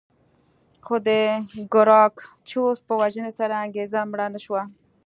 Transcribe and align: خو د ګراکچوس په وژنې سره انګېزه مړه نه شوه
خو 0.85 0.95
د 1.07 1.09
ګراکچوس 1.73 2.77
په 2.87 2.93
وژنې 3.01 3.31
سره 3.39 3.53
انګېزه 3.63 3.99
مړه 4.11 4.27
نه 4.33 4.39
شوه 4.45 4.61